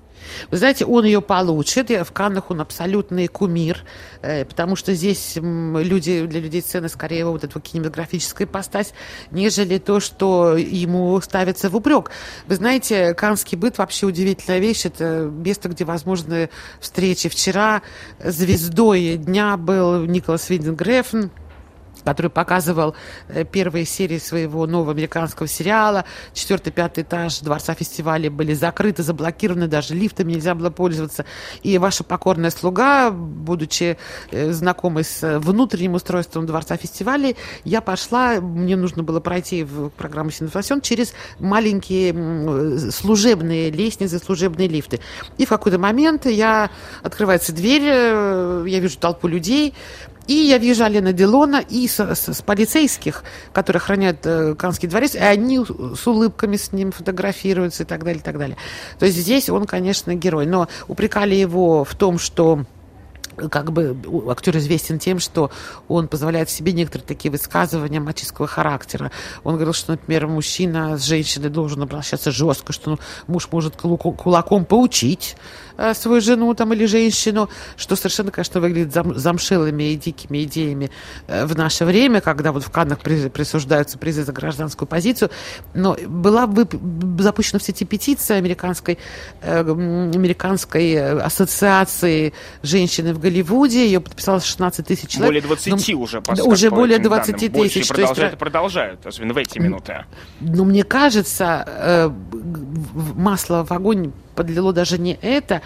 Вы 0.52 0.58
знаете, 0.58 0.86
он 0.86 1.06
ее 1.06 1.22
получит. 1.22 1.90
В 1.90 2.12
Каннах 2.12 2.52
он 2.52 2.62
абсолютный 2.62 3.28
кумир, 3.28 3.84
э, 4.22 4.46
потому 4.46 4.76
что 4.76 4.94
здесь 4.94 5.34
люди, 5.36 6.26
для 6.26 6.40
людей 6.40 6.62
сцены 6.62 6.90
скорее 6.90 7.26
вот 7.26 7.44
этого 7.44 7.62
кинематографическая 7.62 8.48
ипостась, 8.48 8.94
нежели 9.32 9.78
то, 9.78 10.00
что 10.00 10.58
ему 10.58 11.20
ставится 11.22 11.70
в 11.70 11.76
упрек. 11.76 12.12
Вы 12.48 12.56
знаете, 12.56 13.14
канский 13.14 13.58
быт 13.58 13.78
вообще 13.78 14.06
удивительная 14.06 14.60
вещь. 14.60 14.86
Это 14.86 15.30
место, 15.32 15.70
где 15.70 15.86
возможны 15.86 16.50
встречи. 16.80 17.30
Вчера 17.30 17.82
звездой 18.24 19.18
дня 19.18 19.58
был 19.58 20.06
Николас 20.06 20.50
Винденгрефен, 20.50 21.32
который 22.08 22.30
показывал 22.30 22.96
э, 23.28 23.44
первые 23.44 23.84
серии 23.84 24.18
своего 24.18 24.66
нового 24.66 24.94
американского 24.94 25.46
сериала. 25.46 26.06
Четвертый, 26.34 26.72
пятый 26.72 27.04
этаж 27.04 27.40
Дворца 27.40 27.74
фестиваля 27.74 28.32
были 28.32 28.54
закрыты, 28.54 29.04
заблокированы, 29.04 29.68
даже 29.68 29.94
лифтами 29.94 30.32
нельзя 30.32 30.56
было 30.56 30.70
пользоваться. 30.70 31.26
И 31.64 31.78
ваша 31.78 32.06
покорная 32.06 32.50
слуга, 32.50 33.12
будучи 33.12 33.98
э, 34.32 34.52
знакомой 34.54 35.04
с 35.04 35.40
внутренним 35.40 35.96
устройством 35.96 36.46
Дворца 36.46 36.78
фестиваля, 36.78 37.36
я 37.66 37.82
пошла, 37.82 38.40
мне 38.40 38.78
нужно 38.78 39.04
было 39.04 39.20
пройти 39.20 39.66
в 39.66 39.90
программу 39.90 40.32
«Синфласион» 40.32 40.80
через 40.80 41.14
маленькие 41.40 42.90
служебные 42.90 43.70
лестницы, 43.70 44.20
служебные 44.20 44.70
лифты. 44.70 45.02
И 45.38 45.46
в 45.46 45.50
какой-то 45.50 45.78
момент 45.78 46.26
я 46.26 46.70
открывается 47.04 47.52
дверь, 47.52 47.84
э, 47.84 48.66
я 48.66 48.80
вижу 48.80 48.98
толпу 48.98 49.28
людей, 49.28 49.74
и 50.28 50.34
я 50.34 50.58
вижу 50.58 50.84
Алена 50.84 51.12
Делона 51.14 51.64
и 51.68 51.88
с, 51.88 52.00
с, 52.00 52.34
с 52.34 52.42
полицейских, 52.42 53.24
которые 53.54 53.80
охраняют 53.80 54.20
э, 54.26 54.56
Канский 54.56 54.88
дворец, 54.88 55.16
и 55.16 55.20
они 55.20 55.60
с 55.60 56.08
улыбками 56.08 56.58
с 56.58 56.72
ним 56.72 56.92
фотографируются 56.92 57.84
и 57.84 57.86
так 57.86 58.04
далее, 58.04 58.20
и 58.20 58.24
так 58.24 58.38
далее. 58.38 58.58
То 59.00 59.06
есть 59.06 59.18
здесь 59.18 59.50
он, 59.50 59.66
конечно, 59.66 60.14
герой. 60.16 60.46
Но 60.46 60.68
упрекали 60.88 61.36
его 61.36 61.84
в 61.84 61.96
том, 61.96 62.20
что 62.20 62.66
как 63.50 63.72
бы 63.72 63.96
актер 64.30 64.58
известен 64.58 65.00
тем, 65.00 65.20
что 65.20 65.52
он 65.88 66.08
позволяет 66.08 66.50
себе 66.50 66.74
некоторые 66.74 67.08
такие 67.08 67.32
высказывания 67.32 68.00
мачистского 68.00 68.48
характера. 68.48 69.12
Он 69.44 69.56
говорил, 69.56 69.74
что, 69.74 69.92
например, 69.92 70.28
мужчина 70.28 70.98
с 70.98 71.04
женщиной 71.04 71.50
должен 71.50 71.84
обращаться 71.84 72.32
жестко, 72.32 72.74
что 72.74 72.92
ну, 72.92 73.00
муж 73.28 73.48
может 73.52 73.76
кулаком 73.76 74.66
поучить, 74.66 75.36
э, 75.36 75.67
свою 75.94 76.22
жену 76.22 76.54
там 76.54 76.74
или 76.74 76.86
женщину, 76.86 77.50
что 77.76 77.96
совершенно, 77.96 78.32
конечно, 78.32 78.60
выглядит 78.60 78.94
зам, 78.94 79.16
замшелыми 79.16 79.92
и 79.92 79.96
дикими 79.96 80.44
идеями 80.44 80.90
э, 81.28 81.46
в 81.46 81.56
наше 81.56 81.86
время, 81.86 82.22
когда 82.22 82.52
вот 82.52 82.64
в 82.64 82.70
Каннах 82.70 83.00
присуждаются 83.00 83.98
призы 83.98 84.24
за 84.24 84.32
гражданскую 84.32 84.88
позицию. 84.88 85.30
Но 85.74 85.96
была 86.08 86.48
бы 86.48 86.68
запущена 87.20 87.60
в 87.60 87.64
сети 87.64 87.86
петиция 87.86 88.38
американской, 88.38 88.98
э, 89.42 89.60
американской 89.60 91.18
ассоциации 91.20 92.34
женщины 92.64 93.14
в 93.14 93.20
Голливуде. 93.20 93.86
Ее 93.86 94.00
подписало 94.00 94.40
16 94.42 94.86
тысяч 94.86 95.10
человек. 95.10 95.30
Более 95.30 95.42
20 95.42 95.96
Но, 95.96 96.02
уже, 96.02 96.22
по, 96.22 96.32
Уже 96.32 96.70
более 96.70 97.00
20 97.00 97.52
данным. 97.52 97.70
тысяч. 97.70 97.88
Продолжают 97.88 98.18
есть, 98.18 98.38
продолжают, 98.38 99.06
особенно 99.06 99.34
в 99.34 99.38
эти 99.38 99.60
минуты. 99.60 100.06
Но 100.40 100.64
мне 100.66 100.84
кажется, 100.84 101.64
э, 101.68 102.10
масло 103.16 103.66
в 103.66 103.72
огонь 103.72 104.12
подлило 104.38 104.72
даже 104.72 105.00
не 105.00 105.18
это, 105.22 105.62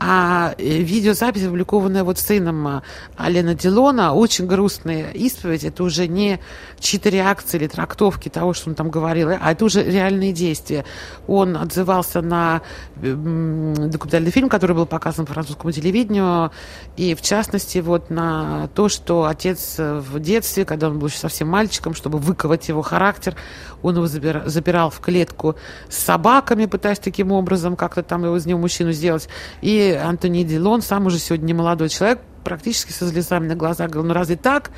а 0.00 0.54
э, 0.58 0.78
видеозапись, 0.78 1.44
опубликованная 1.44 2.02
вот 2.02 2.18
сыном 2.18 2.66
а, 2.66 2.82
Алена 3.16 3.54
Дилона, 3.54 4.14
очень 4.14 4.46
грустная 4.46 5.12
исповедь. 5.12 5.62
Это 5.62 5.84
уже 5.84 6.08
не 6.08 6.40
чьи-то 6.80 7.10
реакции 7.10 7.58
или 7.58 7.68
трактовки 7.68 8.28
того, 8.28 8.54
что 8.54 8.70
он 8.70 8.74
там 8.74 8.90
говорил, 8.90 9.28
а 9.28 9.52
это 9.52 9.64
уже 9.64 9.84
реальные 9.84 10.32
действия. 10.32 10.84
Он 11.26 11.56
отзывался 11.56 12.22
на 12.22 12.62
документальный 12.96 14.30
фильм, 14.30 14.48
который 14.48 14.74
был 14.74 14.86
показан 14.86 15.26
по 15.26 15.34
французскому 15.34 15.70
телевидению, 15.70 16.50
и 16.96 17.14
в 17.14 17.22
частности 17.22 17.78
вот 17.78 18.10
на 18.10 18.68
то, 18.74 18.88
что 18.88 19.24
отец 19.24 19.76
в 19.78 20.18
детстве, 20.18 20.64
когда 20.64 20.88
он 20.88 20.98
был 20.98 21.08
еще 21.08 21.18
совсем 21.18 21.48
мальчиком, 21.48 21.94
чтобы 21.94 22.18
выковать 22.18 22.68
его 22.68 22.82
характер, 22.82 23.36
он 23.82 23.96
его 23.96 24.06
запирал 24.06 24.88
в 24.88 25.00
клетку 25.00 25.56
с 25.88 25.98
собаками, 25.98 26.64
пытаясь 26.66 26.98
таким 26.98 27.32
образом 27.32 27.76
как-то 27.76 28.02
там 28.02 28.13
его 28.22 28.36
из 28.36 28.46
него 28.46 28.60
мужчину 28.60 28.92
сделать. 28.92 29.28
И 29.62 29.90
Антони 29.90 30.44
Дилон, 30.44 30.82
сам 30.82 31.06
уже 31.06 31.18
сегодня 31.18 31.46
не 31.46 31.54
молодой 31.54 31.88
человек, 31.88 32.20
практически 32.44 32.92
со 32.92 33.08
слезами 33.08 33.48
на 33.48 33.56
глазах 33.56 33.90
говорил, 33.90 34.08
ну 34.08 34.14
разве 34.14 34.36
так? 34.36 34.70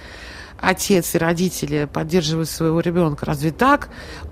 отец 0.60 1.14
и 1.14 1.18
родители 1.18 1.88
поддерживают 1.92 2.48
своего 2.48 2.80
ребенка. 2.80 3.26
Разве 3.26 3.50
так? 3.50 3.88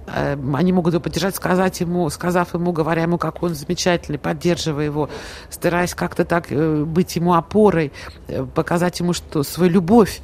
Э, 0.06 0.36
они 0.54 0.72
могут 0.72 0.94
его 0.94 1.02
поддержать, 1.02 1.36
сказать 1.36 1.80
ему, 1.80 2.08
сказав 2.10 2.54
ему, 2.54 2.72
говоря 2.72 3.02
ему, 3.02 3.18
как 3.18 3.42
он 3.42 3.54
замечательный, 3.54 4.18
поддерживая 4.18 4.86
его, 4.86 5.08
стараясь 5.50 5.94
как-то 5.94 6.24
так 6.24 6.46
э, 6.50 6.84
быть 6.84 7.16
ему 7.16 7.34
опорой, 7.34 7.92
э, 8.28 8.44
показать 8.44 9.00
ему, 9.00 9.12
что 9.12 9.42
свою 9.42 9.70
любовь 9.70 10.20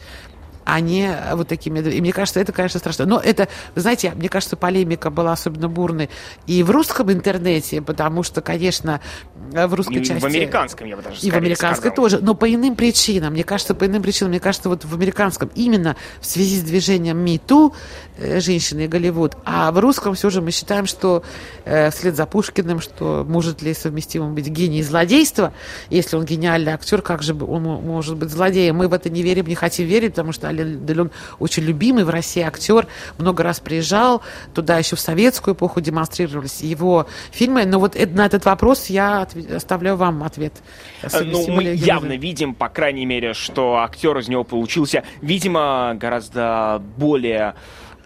а 0.65 0.81
не 0.81 1.17
вот 1.33 1.49
такими... 1.49 1.81
И 1.81 2.01
мне 2.01 2.13
кажется, 2.13 2.41
это, 2.41 2.53
конечно, 2.53 2.79
страшно. 2.79 3.07
Но 3.07 3.19
это, 3.19 3.49
знаете, 3.75 4.13
мне 4.15 4.29
кажется, 4.29 4.57
полемика 4.57 5.11
была 5.11 5.33
особенно 5.33 5.69
бурной 5.69 6.11
и 6.47 6.63
в 6.63 6.71
русском 6.71 7.11
интернете, 7.11 7.83
потому 7.83 8.23
что, 8.23 8.41
конечно, 8.41 9.01
в 9.35 9.75
русской 9.75 9.99
и 9.99 10.05
части... 10.05 10.21
в 10.21 10.27
американском, 10.27 10.87
я 10.87 10.97
бы 10.97 11.03
даже 11.03 11.17
И 11.21 11.31
в 11.31 11.35
американской 11.35 11.91
сказал. 11.91 11.97
тоже, 11.97 12.19
но 12.21 12.35
по 12.35 12.53
иным 12.53 12.77
причинам. 12.77 13.33
Мне 13.33 13.45
кажется, 13.45 13.75
по 13.75 13.87
иным 13.87 14.03
причинам. 14.03 14.31
Мне 14.31 14.41
кажется, 14.41 14.69
вот 14.69 14.85
в 14.85 14.95
американском 14.95 15.51
именно 15.55 15.97
в 16.21 16.27
связи 16.27 16.59
с 16.59 16.63
движением 16.63 17.25
MeToo 17.25 17.73
э, 18.19 18.41
женщины 18.41 18.85
и 18.85 18.89
Голливуд, 18.89 19.37
а 19.45 19.73
в 19.73 19.79
русском 19.79 20.15
все 20.15 20.31
же 20.31 20.41
мы 20.41 20.51
считаем, 20.51 20.87
что 20.87 21.23
э, 21.65 21.91
вслед 21.91 22.17
за 22.17 22.27
Пушкиным, 22.27 22.81
что 22.81 23.25
может 23.27 23.63
ли 23.63 23.75
совместимым 23.75 24.35
быть 24.35 24.49
гений 24.49 24.81
и 24.81 24.83
злодейство, 24.83 25.53
если 25.89 26.17
он 26.17 26.25
гениальный 26.25 26.73
актер, 26.73 27.03
как 27.03 27.23
же 27.23 27.35
он 27.35 27.63
может 27.63 28.17
быть 28.17 28.31
злодеем? 28.31 28.77
Мы 28.77 28.89
в 28.89 28.93
это 28.93 29.11
не 29.11 29.23
верим, 29.23 29.47
не 29.47 29.55
хотим 29.55 29.87
верить, 29.87 30.11
потому 30.11 30.33
что 30.33 30.49
Ален 30.51 30.85
Делон 30.85 31.11
очень 31.39 31.65
любимый 31.65 32.05
в 32.05 32.11
России 32.11 32.43
актер, 32.43 32.87
много 33.19 33.43
раз 33.43 33.61
приезжал, 33.61 34.23
туда 34.55 34.79
еще 34.79 34.97
в 34.97 35.01
советскую 35.01 35.55
эпоху 35.55 35.81
демонстрировались 35.81 36.61
его 36.61 37.07
фильмы, 37.33 37.65
но 37.65 37.79
вот 37.79 37.95
на 37.95 38.27
этот 38.27 38.45
вопрос 38.45 38.87
я 38.87 39.27
оставляю 39.55 39.97
вам 39.97 40.23
ответ. 40.23 40.53
Э, 41.03 41.23
ну, 41.23 41.49
мы 41.51 41.63
явно 41.75 42.17
видим, 42.17 42.55
по 42.55 42.69
крайней 42.69 43.07
мере, 43.07 43.35
что 43.35 43.79
актер 43.79 44.19
из 44.19 44.29
него 44.29 44.45
получился, 44.45 45.05
видимо, 45.23 45.95
гораздо 45.95 46.83
более 46.97 47.55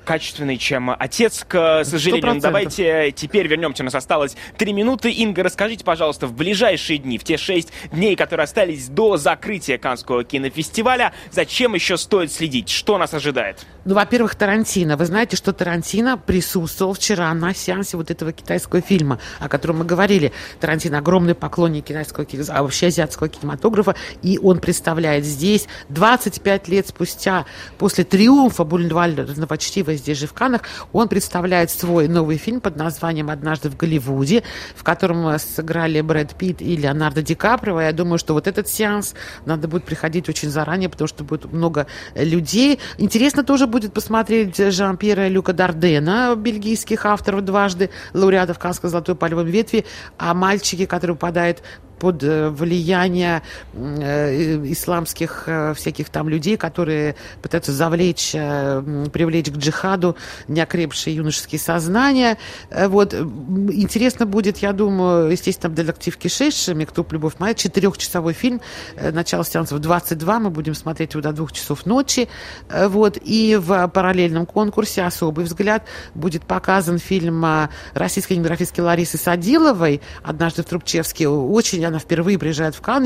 качественный, 0.05 0.57
чем 0.59 0.91
отец, 0.91 1.45
к 1.47 1.83
сожалению. 1.85 2.35
100%. 2.35 2.41
Давайте 2.41 3.13
теперь 3.13 3.47
вернемся. 3.47 3.83
У 3.83 3.85
нас 3.85 3.95
осталось 3.95 4.37
три 4.57 4.73
минуты. 4.73 5.11
Инга, 5.11 5.43
расскажите, 5.43 5.85
пожалуйста, 5.85 6.27
в 6.27 6.35
ближайшие 6.35 6.99
дни, 6.99 7.19
в 7.19 7.25
те 7.25 7.37
шесть 7.37 7.73
дней, 7.93 8.17
которые 8.17 8.45
остались 8.45 8.89
до 8.89 9.17
закрытия 9.17 9.79
Канского 9.79 10.25
кинофестиваля, 10.25 11.13
зачем 11.31 11.75
еще 11.75 11.97
стоит 11.97 12.33
следить? 12.33 12.69
Что 12.69 12.99
нас 12.99 13.15
ожидает? 13.15 13.67
Ну, 13.85 13.95
во-первых, 13.95 14.35
Тарантино. 14.35 14.97
Вы 14.97 15.05
знаете, 15.05 15.37
что 15.37 15.53
Тарантино 15.53 16.17
присутствовал 16.17 16.95
вчера 16.95 17.33
на 17.35 17.53
сеансе 17.55 17.99
вот 17.99 18.11
этого 18.11 18.33
китайского 18.33 18.81
фильма, 18.81 19.19
о 19.41 19.49
котором 19.49 19.79
мы 19.79 19.85
говорили. 19.85 20.33
Тарантино 20.59 20.99
огромный 20.99 21.35
поклонник 21.35 21.85
китайского, 21.85 22.27
а 22.49 22.63
вообще 22.63 22.87
азиатского 22.87 23.29
кинематографа, 23.29 23.95
и 24.23 24.39
он 24.43 24.61
представляет 24.61 25.25
здесь 25.25 25.69
25 25.91 26.69
лет 26.69 26.89
спустя, 26.89 27.45
после 27.77 28.05
триумфа 28.05 28.65
бульварного 28.65 29.59
чтива 29.59 29.95
здесь 29.95 30.19
же 30.19 30.27
в 30.27 30.33
Каннах, 30.33 30.63
он 30.93 31.09
представляет 31.09 31.71
свой 31.71 32.09
новый 32.09 32.39
фильм 32.39 32.61
под 32.61 32.77
названием 32.77 33.29
«Однажды 33.29 33.69
в 33.69 33.77
Голливуде», 33.77 34.45
в 34.75 34.83
котором 34.83 35.39
сыграли 35.39 36.01
Брэд 36.01 36.35
Питт 36.37 36.63
и 36.63 36.77
Леонардо 36.77 37.21
Ди 37.23 37.35
Каприо. 37.35 37.81
Я 37.81 37.93
думаю, 37.93 38.19
что 38.19 38.33
вот 38.33 38.47
этот 38.47 38.67
сеанс 38.67 39.15
надо 39.45 39.69
будет 39.69 39.85
приходить 39.85 40.29
очень 40.29 40.49
заранее, 40.49 40.89
потому 40.89 41.09
что 41.09 41.23
будет 41.23 41.53
много 41.53 41.87
людей. 42.15 42.81
Интересно 42.97 43.45
тоже 43.45 43.67
будет 43.75 43.93
посмотреть 43.93 44.57
Жан-Пьера 44.57 45.27
Люка 45.27 45.53
Дардена, 45.53 46.37
бельгийских 46.37 47.07
авторов 47.07 47.41
дважды, 47.41 47.91
лауреатов 48.13 48.57
Каннской 48.57 48.89
золотой 48.89 49.17
пальмовой 49.17 49.51
ветви, 49.51 49.85
а 50.17 50.33
мальчики, 50.33 50.87
которые 50.87 51.17
попадают 51.17 51.61
под 51.99 52.23
э, 52.23 52.49
влияние 52.51 53.43
э, 53.73 54.63
исламских 54.73 55.45
э, 55.47 55.75
всяких 55.75 56.09
там 56.09 56.29
людей, 56.29 56.57
которые 56.57 57.17
пытаются 57.43 57.73
завлечь, 57.73 58.33
привлечь 58.33 59.51
к 59.51 59.57
джихаду 59.57 60.17
неокрепшие 60.49 61.17
юношеские 61.17 61.59
сознания. 61.59 62.39
Вот. 62.71 63.15
Интересно 63.15 64.27
будет, 64.27 64.59
я 64.59 64.73
думаю, 64.73 65.31
естественно, 65.31 65.75
«Детектив 65.75 66.17
Кишеш», 66.17 66.69
«Мектуб. 66.69 67.13
Любовь 67.13 67.35
моя», 67.39 67.55
четырехчасовой 67.55 68.33
фильм. 68.33 68.61
Начало 69.01 69.45
сеанса 69.45 69.75
в 69.75 69.79
22, 69.79 70.39
мы 70.41 70.51
будем 70.51 70.75
смотреть 70.75 71.13
его 71.15 71.23
до 71.23 71.33
двух 71.33 71.53
часов 71.53 71.87
ночи. 71.87 72.29
Вот. 72.71 73.19
И 73.23 73.57
в 73.61 73.89
параллельном 73.89 74.47
конкурсе 74.47 75.03
«Особый 75.03 75.45
взгляд» 75.45 75.87
будет 76.15 76.45
показан 76.45 76.99
фильм 76.99 77.45
российской 77.93 78.35
кинематографистки 78.35 78.81
Ларисы 78.81 79.19
Садиловой 79.19 80.01
«Однажды 80.23 80.63
в 80.63 80.67
Трубчевске». 80.67 81.29
Очень 81.29 81.84
она 81.85 81.99
впервые 81.99 82.39
приезжает 82.39 82.75
в 82.75 82.81
Канн, 82.81 83.05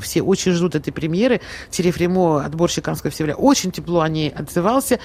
все 0.00 0.22
очень 0.22 0.52
ждут 0.52 0.74
этой 0.74 0.92
премьеры. 0.92 1.40
Терев 1.70 1.96
Ремо, 1.98 2.44
отборщик 2.44 2.84
Каннского 2.84 3.10
фестиваля, 3.10 3.34
очень 3.34 3.70
тепло 3.70 4.00
о 4.00 4.08
ней 4.08 4.30
отзывался. 4.30 4.98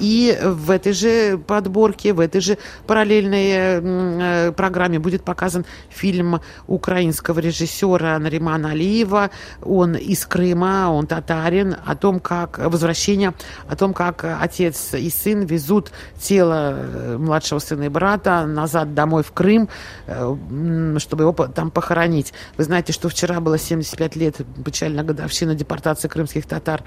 И 0.00 0.36
в 0.42 0.70
этой 0.70 0.92
же 0.92 1.38
подборке, 1.38 2.12
в 2.12 2.20
этой 2.20 2.40
же 2.40 2.58
параллельной 2.86 3.50
э, 3.52 4.52
программе 4.52 4.98
будет 4.98 5.22
показан 5.22 5.64
фильм 5.88 6.40
украинского 6.66 7.38
режиссера 7.38 8.18
Наримана 8.18 8.70
Алиева. 8.70 9.30
Он 9.62 9.94
из 9.94 10.26
Крыма, 10.26 10.90
он 10.90 11.06
татарин, 11.06 11.76
о 11.84 11.94
том, 11.94 12.18
как 12.18 12.58
возвращение, 12.58 13.34
о 13.68 13.76
том, 13.76 13.94
как 13.94 14.24
отец 14.24 14.94
и 14.94 15.08
сын 15.10 15.42
везут 15.44 15.92
тело 16.18 16.74
э, 16.76 17.16
младшего 17.16 17.60
сына 17.60 17.84
и 17.84 17.88
брата 17.88 18.46
назад 18.46 18.94
домой 18.94 19.22
в 19.22 19.30
Крым, 19.30 19.68
э, 20.06 20.96
чтобы 20.98 21.22
его 21.22 21.32
там 21.32 21.70
похоронить. 21.70 22.34
Вы 22.56 22.64
знаете, 22.64 22.92
что 22.92 23.08
вчера 23.08 23.38
было 23.38 23.58
75 23.58 24.16
лет 24.16 24.36
печальная 24.64 25.04
годовщина 25.04 25.54
депортации 25.54 26.08
крымских 26.08 26.46
татар 26.46 26.82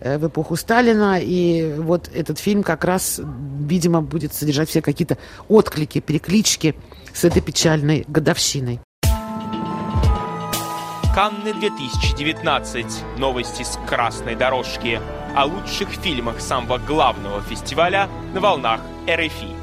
в 0.00 0.26
эпоху 0.26 0.56
Сталина, 0.56 1.18
и 1.20 1.74
вот 1.78 2.08
этот 2.12 2.38
фильм 2.38 2.51
фильм 2.52 2.62
как 2.62 2.84
раз, 2.84 3.18
видимо, 3.60 4.02
будет 4.02 4.34
содержать 4.34 4.68
все 4.68 4.82
какие-то 4.82 5.16
отклики, 5.48 6.00
переклички 6.00 6.74
с 7.14 7.24
этой 7.24 7.40
печальной 7.40 8.04
годовщиной. 8.08 8.80
Канны 11.14 11.54
2019. 11.54 12.86
Новости 13.16 13.62
с 13.62 13.78
красной 13.86 14.34
дорожки. 14.34 15.00
О 15.34 15.46
лучших 15.46 15.88
фильмах 15.88 16.42
самого 16.42 16.76
главного 16.76 17.40
фестиваля 17.40 18.06
на 18.34 18.40
волнах 18.40 18.82
РФИ. 19.08 19.61